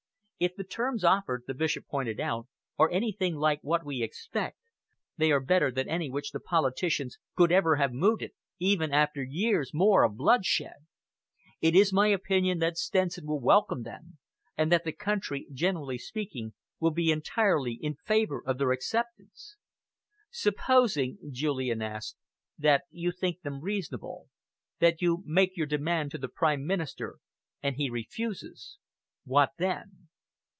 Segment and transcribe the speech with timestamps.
[0.43, 2.47] "If the terms offered," the Bishop pointed out,
[2.79, 4.57] "are anything like what we expect,
[5.15, 9.69] they are better than any which the politicians could ever have mooted, even after years
[9.71, 10.87] more of bloodshed.
[11.61, 14.17] It is my opinion that Stenson will welcome them,
[14.57, 19.57] and that the country, generally speaking, will be entirely in favour of their acceptance."
[20.31, 22.17] "Supposing," Julian asked,
[22.57, 24.27] "that you think them reasonable,
[24.79, 27.19] that you make your demand to the Prime Minister,
[27.61, 28.79] and he refuses.
[29.23, 30.07] What then?"